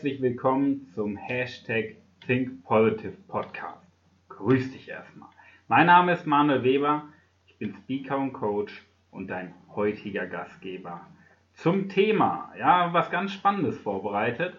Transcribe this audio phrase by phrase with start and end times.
[0.00, 3.86] Herzlich willkommen zum Hashtag Think Podcast.
[4.30, 5.28] Grüß dich erstmal.
[5.68, 7.02] Mein Name ist Manuel Weber,
[7.46, 8.72] ich bin Speaker und Coach
[9.10, 11.06] und dein heutiger Gastgeber.
[11.52, 14.54] Zum Thema, ja, was ganz Spannendes vorbereitet.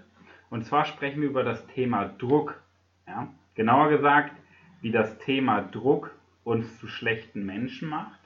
[0.51, 2.61] Und zwar sprechen wir über das Thema Druck.
[3.07, 3.33] Ja?
[3.55, 4.35] Genauer gesagt,
[4.81, 8.19] wie das Thema Druck uns zu schlechten Menschen macht.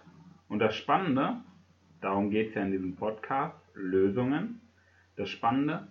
[0.49, 1.37] Und das Spannende,
[2.01, 4.59] darum geht es ja in diesem Podcast, Lösungen.
[5.15, 5.87] Das Spannende,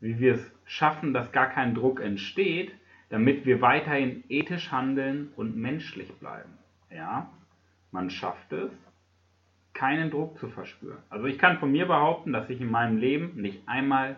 [0.00, 2.72] wie wir es schaffen, dass gar kein Druck entsteht,
[3.10, 6.58] damit wir weiterhin ethisch handeln und menschlich bleiben.
[6.90, 7.30] Ja,
[7.90, 8.70] man schafft es,
[9.74, 10.98] keinen Druck zu verspüren.
[11.08, 14.16] Also ich kann von mir behaupten, dass ich in meinem Leben nicht einmal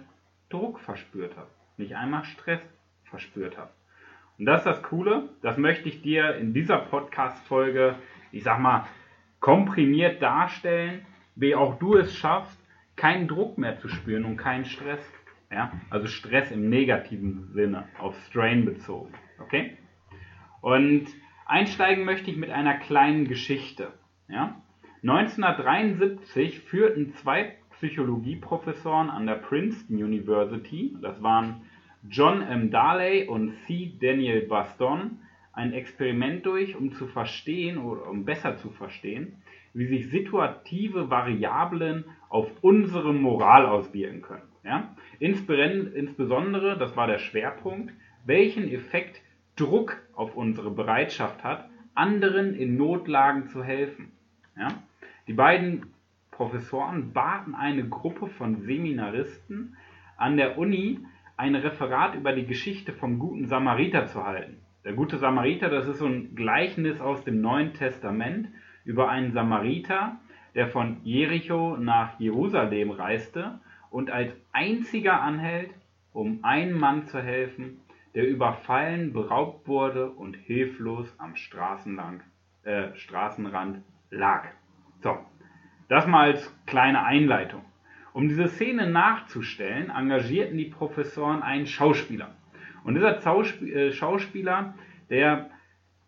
[0.48, 2.60] Druck verspürt habe, nicht einmal Stress
[3.04, 3.70] verspürt habe.
[4.38, 7.96] Und das ist das Coole, das möchte ich dir in dieser Podcast-Folge,
[8.32, 8.86] ich sag mal,
[9.38, 11.04] komprimiert darstellen,
[11.36, 12.58] wie auch du es schaffst,
[12.96, 15.00] keinen Druck mehr zu spüren und keinen Stress.
[15.50, 15.72] Ja?
[15.90, 19.12] Also Stress im negativen Sinne, auf Strain bezogen.
[19.40, 19.76] Okay?
[20.60, 21.06] Und
[21.46, 23.92] einsteigen möchte ich mit einer kleinen Geschichte.
[24.28, 24.60] Ja?
[25.02, 31.62] 1973 führten zwei Psychologieprofessoren an der Princeton University, das waren
[32.08, 32.70] John M.
[32.70, 33.94] Darley und C.
[33.98, 35.18] Daniel Baston,
[35.52, 39.42] ein Experiment durch, um zu verstehen oder um besser zu verstehen,
[39.72, 44.49] wie sich situative Variablen auf unsere Moral auswirken können.
[44.64, 44.94] Ja?
[45.18, 47.92] Insbesondere, das war der Schwerpunkt,
[48.24, 49.20] welchen Effekt
[49.56, 54.12] Druck auf unsere Bereitschaft hat, anderen in Notlagen zu helfen.
[54.56, 54.68] Ja?
[55.26, 55.86] Die beiden
[56.30, 59.76] Professoren baten eine Gruppe von Seminaristen
[60.16, 61.00] an der Uni,
[61.36, 64.58] ein Referat über die Geschichte vom guten Samariter zu halten.
[64.84, 68.48] Der gute Samariter, das ist so ein Gleichnis aus dem Neuen Testament
[68.84, 70.18] über einen Samariter,
[70.54, 75.70] der von Jericho nach Jerusalem reiste und als einziger anhält,
[76.12, 77.80] um einem Mann zu helfen,
[78.14, 82.22] der überfallen, beraubt wurde und hilflos am Straßenlang,
[82.64, 84.48] äh, Straßenrand lag.
[85.02, 85.18] So,
[85.88, 87.62] das mal als kleine Einleitung.
[88.12, 92.34] Um diese Szene nachzustellen, engagierten die Professoren einen Schauspieler.
[92.82, 93.18] Und dieser
[93.62, 94.74] äh, Schauspieler,
[95.10, 95.50] der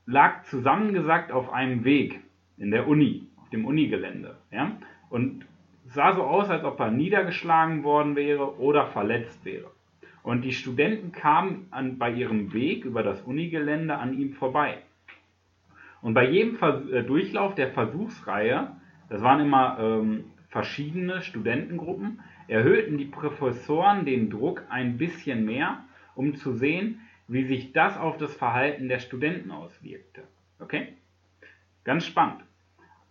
[0.06, 2.20] lag zusammengesackt auf einem Weg
[2.56, 4.38] in der Uni, auf dem Unigelände.
[4.50, 4.72] Ja?
[5.10, 5.46] Und
[5.92, 9.70] sah so aus, als ob er niedergeschlagen worden wäre oder verletzt wäre.
[10.22, 14.78] Und die Studenten kamen an, bei ihrem Weg über das Unigelände an ihm vorbei.
[16.00, 18.76] Und bei jedem Vers äh, Durchlauf der Versuchsreihe,
[19.08, 26.36] das waren immer ähm, verschiedene Studentengruppen, erhöhten die Professoren den Druck ein bisschen mehr, um
[26.36, 30.22] zu sehen, wie sich das auf das Verhalten der Studenten auswirkte.
[30.58, 30.94] Okay?
[31.84, 32.42] Ganz spannend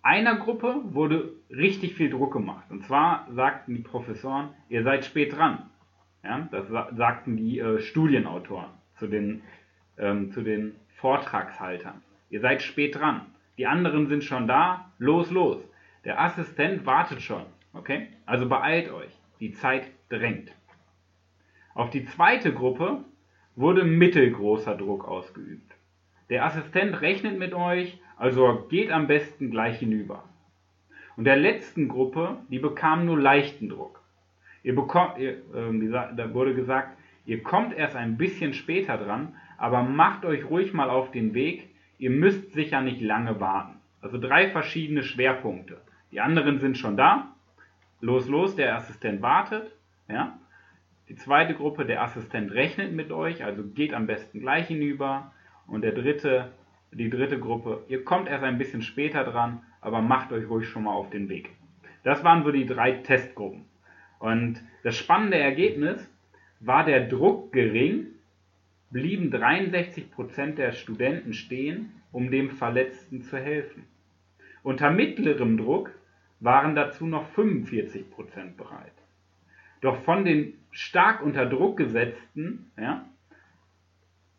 [0.04, 2.66] einer Gruppe wurde richtig viel Druck gemacht.
[2.70, 5.70] Und zwar sagten die Professoren, ihr seid spät dran.
[6.24, 9.42] Ja, das sagten die äh, Studienautoren zu den,
[9.98, 12.02] ähm, zu den Vortragshaltern.
[12.30, 13.26] Ihr seid spät dran.
[13.58, 14.92] Die anderen sind schon da.
[14.98, 15.58] Los, los.
[16.06, 17.46] Der Assistent wartet schon.
[17.74, 18.08] Okay?
[18.26, 19.12] Also beeilt euch.
[19.40, 20.52] Die Zeit drängt.
[21.74, 23.04] Auf die zweite Gruppe
[23.56, 25.74] wurde mittelgroßer Druck ausgeübt.
[26.30, 30.24] Der Assistent rechnet mit euch also geht am besten gleich hinüber.
[31.18, 34.00] Und der letzten Gruppe, die bekam nur leichten Druck.
[34.62, 36.96] Ihr bekommt, ihr, äh, da wurde gesagt,
[37.26, 41.68] ihr kommt erst ein bisschen später dran, aber macht euch ruhig mal auf den Weg.
[41.98, 43.80] Ihr müsst sicher nicht lange warten.
[44.02, 45.82] Also drei verschiedene Schwerpunkte.
[46.12, 47.34] Die anderen sind schon da.
[48.02, 49.72] Los, los, der Assistent wartet.
[50.08, 50.38] Ja?
[51.10, 55.32] Die zweite Gruppe, der Assistent rechnet mit euch, also geht am besten gleich hinüber.
[55.66, 56.52] Und der dritte,
[56.92, 60.84] die dritte Gruppe, ihr kommt erst ein bisschen später dran, aber macht euch ruhig schon
[60.84, 61.50] mal auf den Weg.
[62.04, 63.66] Das waren so die drei Testgruppen.
[64.20, 66.12] Und das spannende Ergebnis
[66.60, 68.08] war der Druck gering,
[68.92, 73.86] blieben 63% der Studenten stehen, um dem Verletzten zu helfen.
[74.64, 75.92] Unter mittlerem Druck
[76.40, 78.04] waren dazu noch 45%
[78.58, 78.92] bereit.
[79.80, 83.06] Doch von den stark unter Druck gesetzten ja,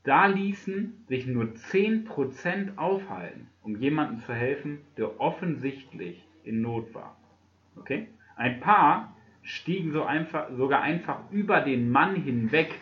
[0.05, 7.17] da ließen sich nur 10% aufhalten, um jemandem zu helfen, der offensichtlich in Not war.
[7.77, 8.09] Okay?
[8.37, 12.75] Ein paar stiegen so einfach, sogar einfach über den Mann hinweg.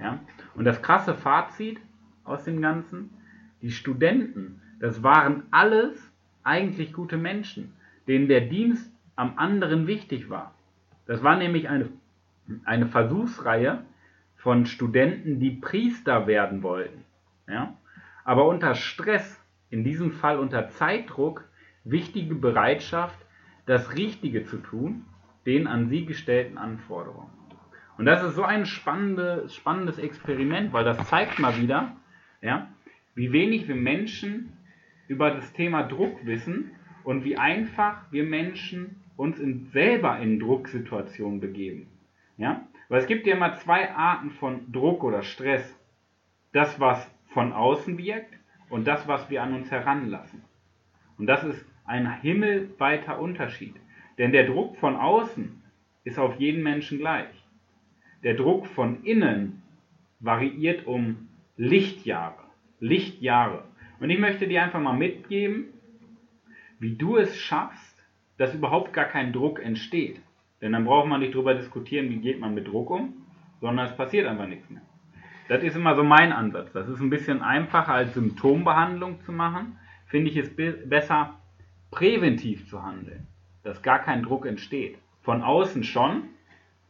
[0.00, 0.20] Ja?
[0.54, 1.78] Und das krasse Fazit
[2.24, 3.10] aus dem Ganzen,
[3.62, 6.10] die Studenten, das waren alles
[6.42, 7.72] eigentlich gute Menschen,
[8.06, 10.54] denen der Dienst am anderen wichtig war.
[11.06, 11.88] Das war nämlich eine,
[12.64, 13.82] eine Versuchsreihe,
[14.46, 17.04] von Studenten, die Priester werden wollten.
[17.48, 17.76] Ja?
[18.24, 21.48] Aber unter Stress, in diesem Fall unter Zeitdruck,
[21.82, 23.18] wichtige Bereitschaft,
[23.66, 25.04] das Richtige zu tun,
[25.46, 27.32] den an sie gestellten Anforderungen.
[27.98, 31.96] Und das ist so ein spannende, spannendes Experiment, weil das zeigt mal wieder,
[32.40, 32.68] ja,
[33.16, 34.52] wie wenig wir Menschen
[35.08, 36.70] über das Thema Druck wissen
[37.02, 41.88] und wie einfach wir Menschen uns in, selber in Drucksituationen begeben.
[42.38, 42.64] Ja?
[42.88, 45.74] Weil es gibt ja immer zwei Arten von Druck oder Stress.
[46.52, 48.32] Das, was von außen wirkt
[48.70, 50.42] und das, was wir an uns heranlassen.
[51.18, 53.74] Und das ist ein himmelweiter Unterschied.
[54.18, 55.62] Denn der Druck von außen
[56.04, 57.28] ist auf jeden Menschen gleich.
[58.22, 59.62] Der Druck von innen
[60.20, 62.42] variiert um Lichtjahre.
[62.80, 63.64] Lichtjahre.
[64.00, 65.66] Und ich möchte dir einfach mal mitgeben,
[66.78, 68.04] wie du es schaffst,
[68.38, 70.20] dass überhaupt gar kein Druck entsteht.
[70.60, 73.14] Denn dann braucht man nicht darüber diskutieren, wie geht man mit Druck um,
[73.60, 74.82] sondern es passiert einfach nichts mehr.
[75.48, 76.72] Das ist immer so mein Ansatz.
[76.72, 79.78] Das ist ein bisschen einfacher als Symptombehandlung zu machen.
[80.06, 80.50] Finde ich es
[80.88, 81.34] besser,
[81.90, 83.26] präventiv zu handeln,
[83.62, 84.98] dass gar kein Druck entsteht.
[85.22, 86.24] Von außen schon,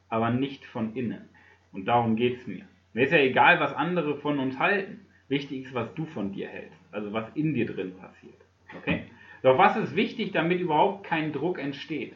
[0.09, 1.29] aber nicht von innen.
[1.73, 2.65] Und darum geht es mir.
[2.95, 5.07] Mir ist ja egal, was andere von uns halten.
[5.29, 8.41] Wichtig ist, was du von dir hältst, also was in dir drin passiert.
[8.79, 9.05] Okay?
[9.43, 12.15] Doch was ist wichtig, damit überhaupt kein Druck entsteht?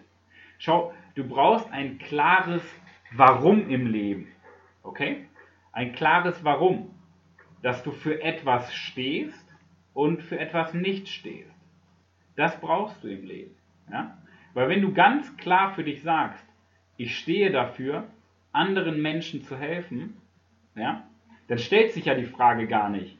[0.60, 2.62] Schau, du brauchst ein klares
[3.12, 4.28] Warum im Leben.
[4.82, 5.26] Okay?
[5.72, 6.94] Ein klares Warum.
[7.62, 9.48] Dass du für etwas stehst
[9.94, 11.50] und für etwas nicht stehst.
[12.36, 13.56] Das brauchst du im Leben.
[13.90, 14.18] Ja?
[14.52, 16.44] Weil wenn du ganz klar für dich sagst,
[16.98, 18.08] ich stehe dafür,
[18.52, 20.18] anderen Menschen zu helfen,
[20.74, 21.04] ja,
[21.48, 23.16] dann stellt sich ja die Frage gar nicht,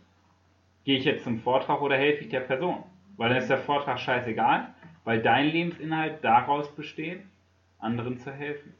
[0.84, 2.82] gehe ich jetzt zum Vortrag oder helfe ich der Person?
[3.16, 4.74] Weil dann ist der Vortrag scheißegal,
[5.04, 7.22] weil dein Lebensinhalt daraus besteht,
[7.78, 8.74] anderen zu helfen.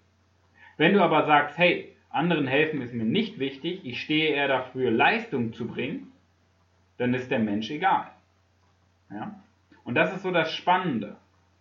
[0.76, 4.90] Wenn du aber sagst, hey, anderen helfen ist mir nicht wichtig, ich stehe eher dafür,
[4.90, 6.12] Leistung zu bringen,
[6.98, 8.10] dann ist der Mensch egal.
[9.10, 9.40] Ja?
[9.84, 11.16] Und das ist so das Spannende.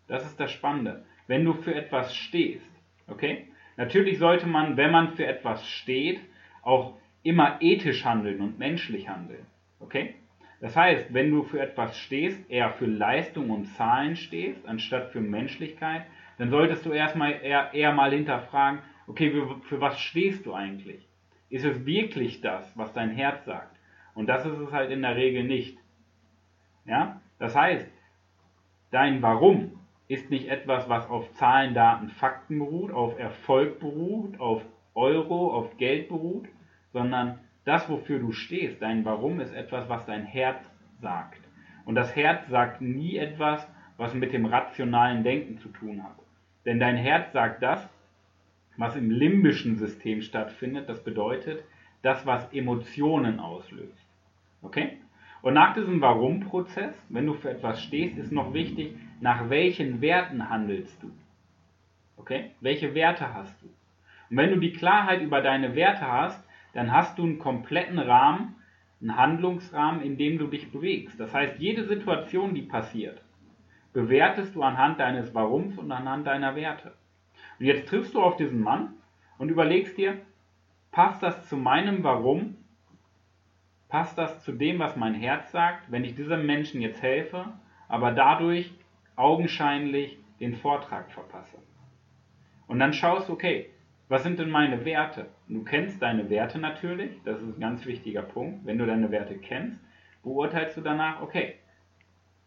[0.08, 1.06] Das ist das Spannende.
[1.28, 2.70] Wenn du für etwas stehst,
[3.08, 3.48] okay?
[3.78, 6.20] Natürlich sollte man, wenn man für etwas steht,
[6.64, 9.46] auch immer ethisch handeln und menschlich handeln.
[9.80, 10.16] Okay?
[10.62, 15.22] Das heißt, wenn du für etwas stehst, eher für Leistung und Zahlen stehst, anstatt für
[15.22, 16.06] Menschlichkeit,
[16.38, 21.08] dann solltest du erstmal eher, eher mal hinterfragen, okay, für, für was stehst du eigentlich?
[21.50, 23.76] Ist es wirklich das, was dein Herz sagt?
[24.14, 25.78] Und das ist es halt in der Regel nicht.
[26.86, 27.22] Ja?
[27.40, 27.88] Das heißt,
[28.92, 34.62] dein Warum ist nicht etwas, was auf Zahlen, Daten, Fakten beruht, auf Erfolg beruht, auf
[34.96, 36.48] Euro, auf Geld beruht,
[36.92, 40.60] sondern das, wofür du stehst, dein Warum, ist etwas, was dein Herz
[41.02, 41.40] sagt.
[41.86, 43.66] Und das Herz sagt nie etwas,
[43.98, 46.16] was mit dem rationalen Denken zu tun hat.
[46.66, 47.88] Denn dein Herz sagt das,
[48.78, 50.90] was im limbischen System stattfindet.
[50.90, 51.64] Das bedeutet,
[52.02, 54.06] das, was Emotionen auslöst.
[54.62, 54.98] Okay?
[55.42, 60.50] Und nach diesem Warum-Prozess, wenn du für etwas stehst, ist noch wichtig, nach welchen Werten
[60.50, 61.12] handelst du?
[62.18, 62.52] Okay?
[62.62, 63.68] Welche Werte hast du?
[64.30, 66.44] Und wenn du die Klarheit über deine Werte hast,
[66.74, 68.56] dann hast du einen kompletten Rahmen,
[69.02, 71.20] einen Handlungsrahmen, in dem du dich bewegst.
[71.20, 73.22] Das heißt, jede Situation, die passiert,
[73.94, 76.94] bewertest du anhand deines Warums und anhand deiner Werte.
[77.60, 78.94] Und jetzt triffst du auf diesen Mann
[79.38, 80.18] und überlegst dir,
[80.92, 82.56] passt das zu meinem Warum?
[83.88, 87.46] Passt das zu dem, was mein Herz sagt, wenn ich diesem Menschen jetzt helfe,
[87.88, 88.72] aber dadurch
[89.16, 91.58] augenscheinlich den Vortrag verpasse?
[92.68, 93.72] Und dann schaust du, okay,
[94.10, 95.28] was sind denn meine Werte?
[95.48, 98.66] Du kennst deine Werte natürlich, das ist ein ganz wichtiger Punkt.
[98.66, 99.80] Wenn du deine Werte kennst,
[100.24, 101.56] beurteilst du danach, okay,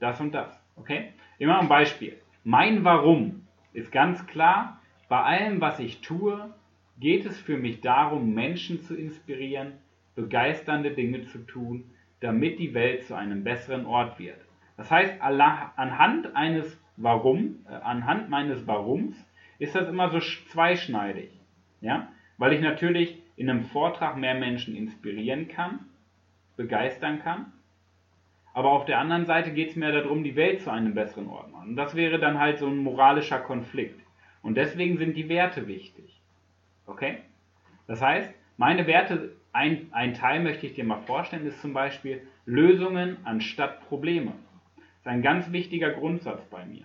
[0.01, 0.61] das und das.
[0.75, 1.13] Okay?
[1.39, 2.19] Immer ein Beispiel.
[2.43, 6.53] Mein Warum ist ganz klar, bei allem, was ich tue,
[6.99, 9.75] geht es für mich darum, Menschen zu inspirieren,
[10.17, 11.85] begeisternde Dinge zu tun,
[12.21, 14.39] damit die Welt zu einem besseren Ort wird.
[14.77, 19.17] Das heißt, anhand eines Warum, äh, anhand meines Warums
[19.59, 21.42] ist das immer so zweischneidig.
[21.83, 22.09] Ja?
[22.39, 25.81] Weil ich natürlich in einem Vortrag mehr Menschen inspirieren kann,
[26.57, 27.53] begeistern kann.
[28.55, 31.47] Aber auf der anderen Seite geht es mir darum, die Welt zu einem besseren Ort
[31.47, 31.71] zu machen.
[31.71, 34.01] Und das wäre dann halt so ein moralischer Konflikt.
[34.43, 36.21] Und deswegen sind die Werte wichtig.
[36.87, 37.19] Okay?
[37.87, 42.27] Das heißt, meine Werte, ein, ein Teil möchte ich dir mal vorstellen, ist zum Beispiel
[42.45, 44.33] Lösungen anstatt Probleme.
[44.77, 46.85] Das ist ein ganz wichtiger Grundsatz bei mir.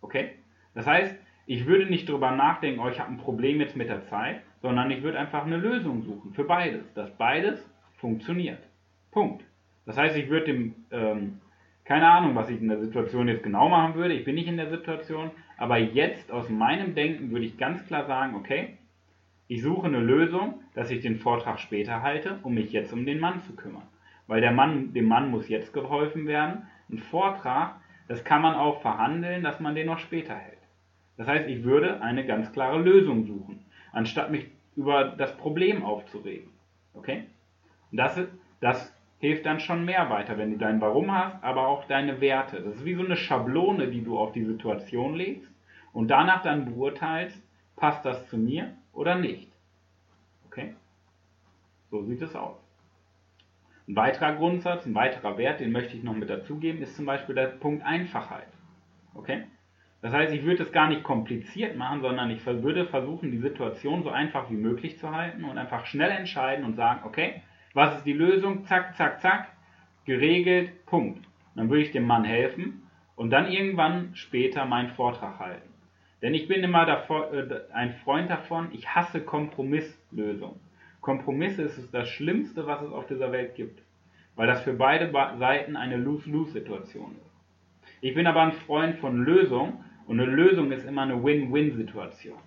[0.00, 0.32] Okay?
[0.74, 1.14] Das heißt,
[1.48, 4.90] ich würde nicht darüber nachdenken, oh, ich habe ein Problem jetzt mit der Zeit, sondern
[4.90, 8.62] ich würde einfach eine Lösung suchen für beides, dass beides funktioniert.
[9.10, 9.42] Punkt.
[9.86, 11.40] Das heißt, ich würde dem, ähm,
[11.86, 14.58] keine Ahnung, was ich in der Situation jetzt genau machen würde, ich bin nicht in
[14.58, 18.76] der Situation, aber jetzt aus meinem Denken würde ich ganz klar sagen, okay,
[19.46, 23.20] ich suche eine Lösung, dass ich den Vortrag später halte, um mich jetzt um den
[23.20, 23.88] Mann zu kümmern.
[24.26, 26.66] Weil der Mann, dem Mann muss jetzt geholfen werden.
[26.90, 27.76] Ein Vortrag,
[28.06, 30.57] das kann man auch verhandeln, dass man den noch später hält.
[31.18, 33.66] Das heißt, ich würde eine ganz klare Lösung suchen.
[33.92, 34.46] Anstatt mich
[34.76, 36.48] über das Problem aufzuregen.
[36.94, 37.24] Okay?
[37.90, 38.18] Das,
[38.60, 42.62] das hilft dann schon mehr weiter, wenn du dein Warum hast, aber auch deine Werte.
[42.62, 45.50] Das ist wie so eine Schablone, die du auf die Situation legst
[45.92, 47.42] und danach dann beurteilst,
[47.74, 49.50] passt das zu mir oder nicht.
[50.46, 50.74] Okay?
[51.90, 52.56] So sieht es aus.
[53.88, 57.34] Ein weiterer Grundsatz, ein weiterer Wert, den möchte ich noch mit dazugeben, ist zum Beispiel
[57.34, 58.48] der Punkt Einfachheit.
[59.14, 59.44] Okay?
[60.00, 64.04] Das heißt, ich würde es gar nicht kompliziert machen, sondern ich würde versuchen, die Situation
[64.04, 67.42] so einfach wie möglich zu halten und einfach schnell entscheiden und sagen, okay,
[67.74, 68.64] was ist die Lösung?
[68.64, 69.48] Zack, zack, zack,
[70.04, 71.26] geregelt, Punkt.
[71.56, 75.68] Dann würde ich dem Mann helfen und dann irgendwann später meinen Vortrag halten.
[76.22, 80.60] Denn ich bin immer davor, äh, ein Freund davon, ich hasse Kompromisslösungen.
[81.00, 83.82] Kompromisse ist das Schlimmste, was es auf dieser Welt gibt,
[84.36, 87.28] weil das für beide Seiten eine Lose-Lose-Situation ist.
[88.00, 92.38] Ich bin aber ein Freund von Lösungen und eine Lösung ist immer eine Win-Win-Situation.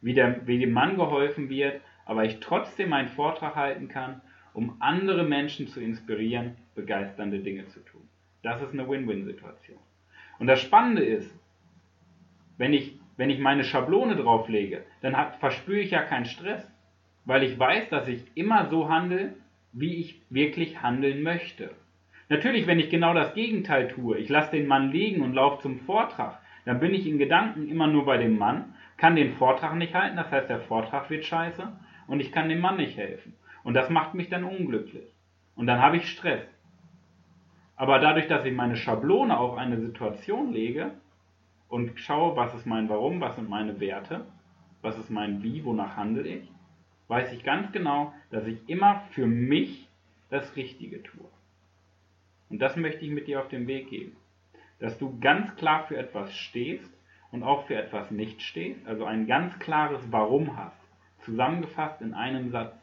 [0.00, 4.20] Wie, wie dem Mann geholfen wird, aber ich trotzdem einen Vortrag halten kann,
[4.54, 8.08] um andere Menschen zu inspirieren, begeisternde Dinge zu tun.
[8.44, 9.78] Das ist eine Win-Win-Situation.
[10.38, 11.28] Und das Spannende ist,
[12.56, 16.70] wenn ich, wenn ich meine Schablone drauflege, dann hat, verspüre ich ja keinen Stress,
[17.24, 19.34] weil ich weiß, dass ich immer so handle,
[19.72, 21.72] wie ich wirklich handeln möchte.
[22.28, 25.80] Natürlich, wenn ich genau das Gegenteil tue, ich lasse den Mann liegen und laufe zum
[25.80, 29.94] Vortrag, dann bin ich in Gedanken immer nur bei dem Mann, kann den Vortrag nicht
[29.94, 31.66] halten, das heißt, der Vortrag wird scheiße
[32.08, 33.34] und ich kann dem Mann nicht helfen.
[33.64, 35.10] Und das macht mich dann unglücklich.
[35.56, 36.42] Und dann habe ich Stress.
[37.74, 40.90] Aber dadurch, dass ich meine Schablone auf eine Situation lege
[41.70, 44.26] und schaue, was ist mein Warum, was sind meine Werte,
[44.82, 46.52] was ist mein Wie, wonach handle ich,
[47.06, 49.88] weiß ich ganz genau, dass ich immer für mich
[50.28, 51.30] das Richtige tue.
[52.50, 54.18] Und das möchte ich mit dir auf den Weg geben.
[54.78, 56.90] Dass du ganz klar für etwas stehst
[57.30, 60.78] und auch für etwas nicht stehst, also ein ganz klares Warum hast,
[61.24, 62.74] zusammengefasst in einem Satz.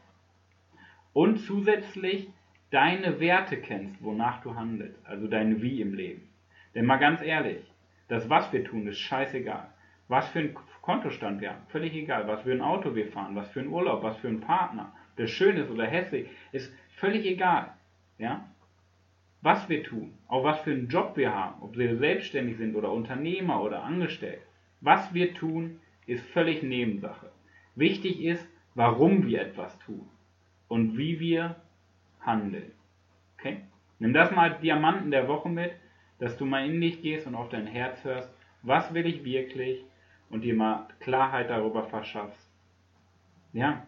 [1.12, 2.28] Und zusätzlich
[2.70, 6.28] deine Werte kennst, wonach du handelst, also dein Wie im Leben.
[6.74, 7.64] Denn mal ganz ehrlich,
[8.08, 9.68] das, was wir tun, ist scheißegal.
[10.08, 12.28] Was für ein Kontostand wir haben, völlig egal.
[12.28, 15.26] Was für ein Auto wir fahren, was für ein Urlaub, was für ein Partner, der
[15.26, 17.72] schön ist oder hässlich, ist völlig egal.
[18.18, 18.48] Ja?
[19.42, 22.90] Was wir tun, auch was für einen Job wir haben, ob wir selbstständig sind oder
[22.90, 24.40] Unternehmer oder angestellt,
[24.80, 27.30] was wir tun, ist völlig Nebensache.
[27.74, 30.08] Wichtig ist, warum wir etwas tun
[30.68, 31.56] und wie wir
[32.20, 32.72] handeln.
[33.38, 33.60] Okay?
[33.98, 35.72] Nimm das mal als Diamanten der Woche mit,
[36.18, 39.84] dass du mal in dich gehst und auf dein Herz hörst, was will ich wirklich
[40.30, 42.50] und dir mal Klarheit darüber verschaffst.
[43.52, 43.86] Ja?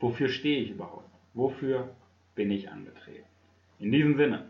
[0.00, 1.08] Wofür stehe ich überhaupt?
[1.34, 1.94] Wofür
[2.34, 3.26] bin ich angetreten?
[3.78, 4.48] In diesem Sinne,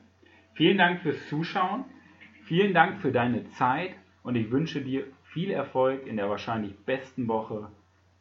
[0.56, 1.84] Vielen Dank fürs Zuschauen,
[2.44, 7.28] vielen Dank für deine Zeit und ich wünsche dir viel Erfolg in der wahrscheinlich besten
[7.28, 7.70] Woche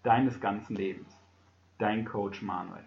[0.03, 1.07] deines ganzen Lebens.
[1.77, 2.83] Dein Coach Manuel.